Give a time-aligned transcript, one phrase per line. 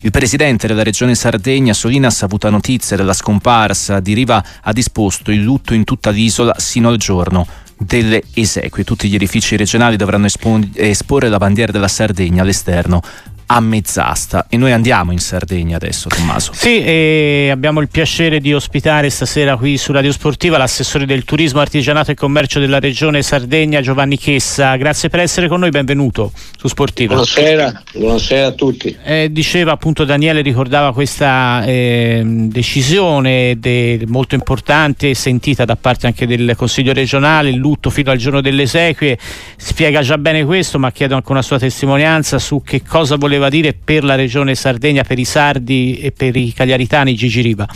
[0.00, 5.32] Il presidente della regione Sardegna, Solina, ha saputo notizia della scomparsa di Riva, ha disposto
[5.32, 7.44] il lutto in tutta l'isola sino al giorno
[7.76, 8.84] delle esequie.
[8.84, 10.28] Tutti gli edifici regionali dovranno
[10.74, 13.02] esporre la bandiera della Sardegna all'esterno
[13.50, 16.52] a mezz'asta e noi andiamo in Sardegna adesso Tommaso.
[16.52, 21.60] Sì, e abbiamo il piacere di ospitare stasera qui su Radio Sportiva l'assessore del turismo,
[21.60, 24.76] artigianato e commercio della regione Sardegna Giovanni Chessa.
[24.76, 27.14] Grazie per essere con noi, benvenuto su Sportiva.
[27.14, 28.94] Buonasera, buonasera a tutti.
[29.02, 36.26] Eh, diceva appunto Daniele, ricordava questa eh, decisione de, molto importante sentita da parte anche
[36.26, 39.18] del Consiglio regionale, il lutto fino al giorno delle esequie,
[39.56, 43.48] spiega già bene questo ma chiedo anche una sua testimonianza su che cosa voleva voleva
[43.48, 47.66] dire per la regione Sardegna, per i sardi e per i cagliaritani Gigi Riva?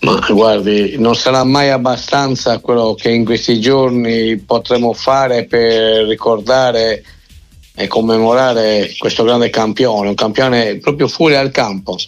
[0.00, 7.02] Ma guardi, non sarà mai abbastanza quello che in questi giorni potremo fare per ricordare
[7.74, 11.98] e commemorare questo grande campione, un campione proprio fuori al campo.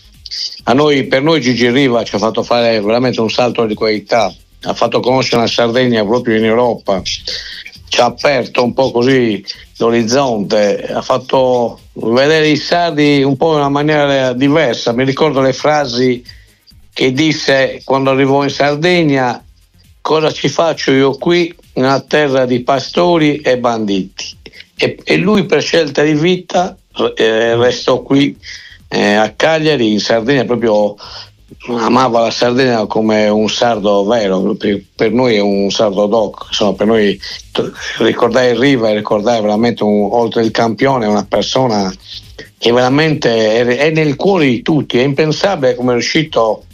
[0.72, 4.74] Noi, per noi Gigi Riva ci ha fatto fare veramente un salto di qualità, ha
[4.74, 9.44] fatto conoscere la Sardegna proprio in Europa, ci ha aperto un po' così
[9.76, 14.92] l'orizzonte, ha fatto vedere i sardi un po' in una maniera diversa.
[14.92, 16.24] Mi ricordo le frasi
[16.92, 19.42] che disse quando arrivò in Sardegna,
[20.00, 24.36] cosa ci faccio io qui, una terra di pastori e banditi.
[24.78, 26.76] E, e lui per scelta di vita
[27.14, 28.36] eh, restò qui
[28.88, 30.96] eh, a Cagliari, in Sardegna, proprio
[31.68, 36.72] amava la Sardegna come un sardo vero, per, per noi è un sardo doc, insomma
[36.72, 37.20] per noi
[37.98, 41.92] ricordare Riva e ricordare veramente un, oltre il campione una persona
[42.58, 46.64] che veramente è, è, nel cuore di tutti, è impensabile come è riuscito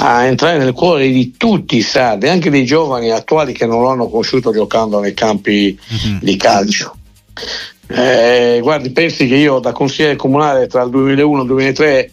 [0.00, 3.88] a entrare nel cuore di tutti i sardi, anche dei giovani attuali che non lo
[3.88, 6.18] hanno conosciuto giocando nei campi mm-hmm.
[6.20, 6.96] di calcio.
[7.90, 12.10] Eh, guardi, pensi che io da consigliere comunale tra il 2001 e il 2003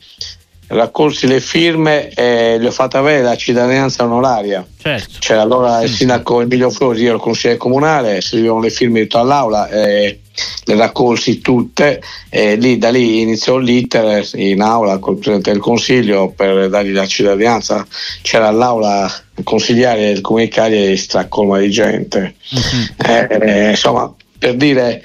[0.67, 4.65] raccolsi le firme e le ho fatte avere la cittadinanza onoraria.
[4.77, 5.17] Certo.
[5.19, 9.23] C'era allora il sindaco Emilio Flori, io ero consigliere comunale, servivano le firme di tutta
[9.23, 10.19] l'Aula, e
[10.65, 16.33] le raccolsi tutte e lì, da lì iniziò l'iter in aula col Presidente del Consiglio
[16.35, 17.85] per dargli la cittadinanza.
[18.21, 19.09] C'era all'aula
[19.43, 22.35] consigliare del Comune di Cagliari stracolma di gente.
[22.51, 23.05] Uh-huh.
[23.05, 25.03] Eh, insomma, per dire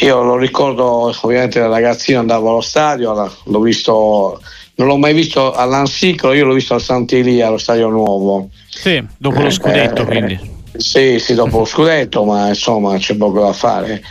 [0.00, 4.40] io lo ricordo ovviamente da ragazzino andavo allo stadio, l'ho visto
[4.78, 8.48] non l'ho mai visto all'Ansiclo, io l'ho visto al Sant'Elia, allo Stadio Nuovo.
[8.68, 10.40] Sì, dopo lo scudetto eh, quindi.
[10.76, 14.02] Sì, sì, dopo lo scudetto, ma insomma c'è poco da fare.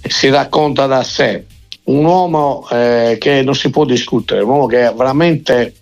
[0.00, 1.44] Si racconta da sé.
[1.84, 5.74] Un uomo eh, che non si può discutere, un uomo che veramente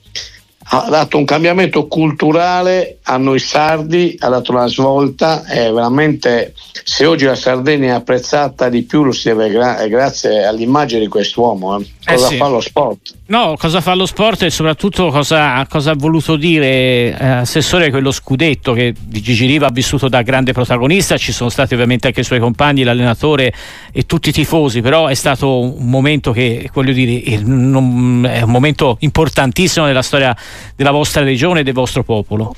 [0.65, 7.05] ha dato un cambiamento culturale a noi sardi, ha dato una svolta e veramente se
[7.05, 11.79] oggi la Sardegna è apprezzata di più lo si deve gra- grazie all'immagine di quest'uomo.
[11.79, 11.83] Eh.
[11.83, 12.37] eh cosa eh sì.
[12.37, 13.15] fa lo sport?
[13.27, 18.11] No, cosa fa lo sport e soprattutto cosa, cosa ha voluto dire eh, Assessore quello
[18.11, 22.21] scudetto che di Gigi Riva ha vissuto da grande protagonista, ci sono stati ovviamente anche
[22.21, 23.53] i suoi compagni, l'allenatore
[23.93, 28.97] e tutti i tifosi, però è stato un momento che, voglio dire, è un momento
[29.01, 30.37] importantissimo nella storia
[30.77, 32.55] della vostra regione e del vostro popolo.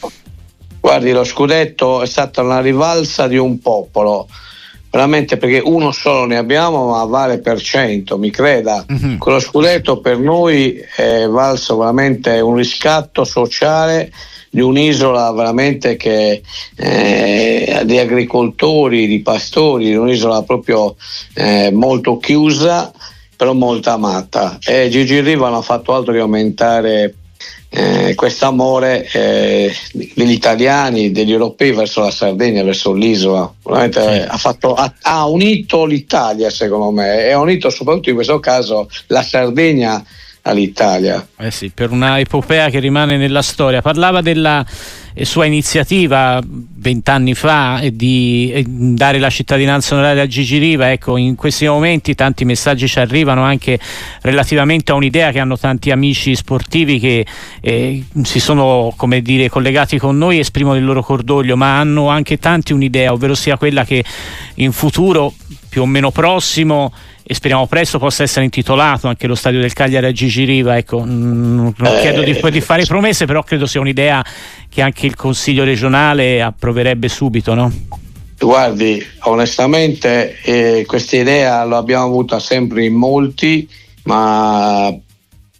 [0.80, 4.28] Guardi, lo scudetto è stata una rivalsa di un popolo
[4.94, 8.86] veramente perché uno solo ne abbiamo ma vale per cento, mi creda.
[8.92, 9.16] Mm-hmm.
[9.16, 14.12] Quello scudetto per noi è valso veramente un riscatto sociale
[14.50, 16.42] di un'isola veramente che
[16.76, 20.94] eh, di agricoltori, di pastori, di un'isola proprio
[21.34, 22.92] eh, molto chiusa
[23.36, 27.14] però molto amata e Gigi Riva non ha fatto altro che aumentare
[27.76, 33.52] eh, questo amore eh, degli italiani, degli europei verso la Sardegna, verso l'isola.
[33.64, 34.26] Veramente sì.
[34.28, 38.88] ha, fatto, ha, ha, unito l'Italia secondo me e ha unito soprattutto in questo caso
[39.08, 40.04] la Sardegna
[40.42, 41.26] all'Italia.
[41.36, 43.82] Eh sì, per una epopea che rimane nella storia.
[43.82, 50.90] Parlava della eh, sua iniziativa vent'anni fa di dare la cittadinanza onoraria a Gigi Riva.
[50.90, 53.78] Ecco, in questi momenti tanti messaggi ci arrivano anche
[54.22, 57.24] relativamente a un'idea che hanno tanti amici sportivi che
[57.60, 62.38] eh, si sono come dire, collegati con noi esprimono il loro cordoglio, ma hanno anche
[62.38, 64.04] tanti un'idea, ovvero sia quella che
[64.56, 65.32] in futuro
[65.68, 66.92] più o meno prossimo
[67.26, 70.76] e speriamo presto possa essere intitolato anche lo stadio del Cagliari a Gigi Riva.
[70.76, 74.22] Ecco, non eh, chiedo di, di, fare promesse, però credo sia un'idea
[74.74, 77.72] che anche il Consiglio regionale approverebbe subito, no?
[78.36, 83.68] Guardi, onestamente eh, questa idea l'abbiamo avuta sempre in molti,
[84.02, 84.92] ma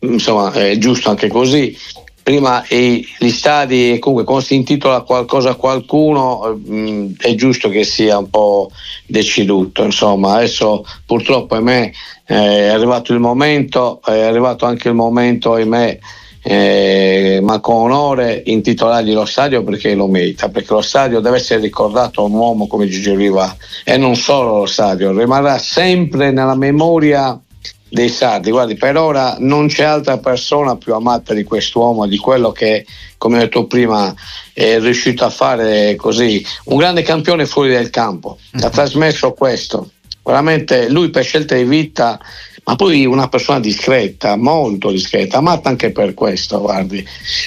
[0.01, 1.79] insomma è giusto anche così.
[2.25, 7.69] prima e gli stadi, comunque quando si intitola qualcosa a qualcuno mh, mm, è giusto
[7.69, 8.71] che sia un po'
[9.07, 11.93] deceduto, insomma adesso purtroppo ahimè
[12.25, 15.99] è arrivato il momento, è arrivato anche il momento ahimè
[16.47, 21.61] eh, ma con onore intitolargli lo stadio perché lo merita, perché lo stadio deve essere
[21.61, 26.55] ricordato a un uomo come Gigi Riva e non solo lo stadio, rimarrà sempre nella
[26.55, 27.39] memoria
[27.89, 28.51] dei sardi.
[28.51, 32.85] Guardi, per ora non c'è altra persona più amata di quest'uomo, di quello che,
[33.17, 34.15] come ho detto prima,
[34.53, 36.45] è riuscito a fare così.
[36.65, 38.37] Un grande campione fuori del campo.
[38.53, 38.71] Ha mhm.
[38.71, 39.91] trasmesso questo.
[40.23, 42.19] Veramente lui per scelta di vita,
[42.65, 47.05] ma poi una persona discreta, molto discreta, amata anche per questo, guardi,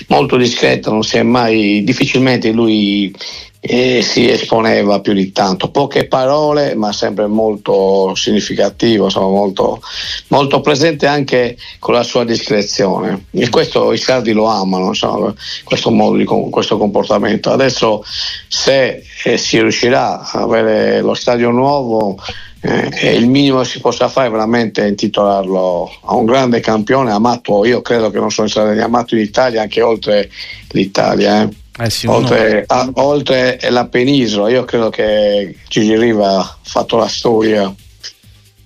[0.08, 3.14] molto discreta, non si è mai, difficilmente lui
[3.60, 9.82] e si esponeva più di tanto, poche parole ma sempre molto significativo, insomma, molto,
[10.28, 15.34] molto, presente anche con la sua discrezione e questo i sardi lo amano, insomma,
[15.64, 17.52] questo modo questo comportamento.
[17.52, 18.04] Adesso
[18.48, 22.18] se eh, si riuscirà a avere lo stadio nuovo
[22.62, 27.66] eh, il minimo che si possa fare è veramente intitolarlo a un grande campione amato,
[27.66, 30.30] io credo che non sono stato amato in Italia anche oltre
[30.72, 31.44] l'Italia.
[31.44, 31.50] Eh.
[31.80, 37.08] Eh sì, oltre, a, oltre, la penisola, io credo che Gigi Riva ha fatto la
[37.08, 37.72] storia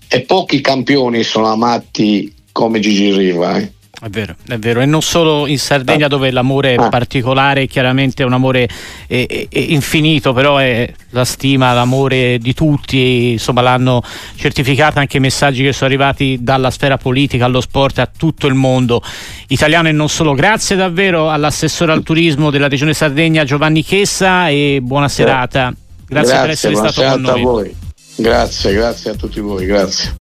[0.07, 3.57] e pochi campioni sono amati come Gigi Riva.
[3.57, 3.71] Eh.
[4.03, 6.89] È vero, è vero, e non solo in Sardegna dove l'amore è ah.
[6.89, 8.67] particolare, chiaramente è un amore
[9.05, 14.01] è, è, è infinito, però è la stima, l'amore di tutti, insomma l'hanno
[14.35, 18.55] certificato anche i messaggi che sono arrivati dalla sfera politica allo sport a tutto il
[18.55, 19.03] mondo
[19.49, 20.33] italiano e non solo.
[20.33, 25.71] Grazie davvero all'assessore al turismo della Regione Sardegna Giovanni Chessa e buona serata.
[26.07, 27.75] Grazie, grazie per essere stato con noi.
[28.15, 30.09] Grazie, grazie a tutti voi, grazie.